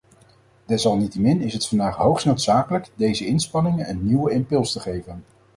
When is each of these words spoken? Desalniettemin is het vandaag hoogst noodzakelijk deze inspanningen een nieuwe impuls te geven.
Desalniettemin 0.65 1.41
is 1.41 1.53
het 1.53 1.67
vandaag 1.67 1.95
hoogst 1.95 2.25
noodzakelijk 2.25 2.89
deze 2.95 3.25
inspanningen 3.25 3.89
een 3.89 4.05
nieuwe 4.05 4.31
impuls 4.31 4.71
te 4.71 4.79
geven. 4.79 5.23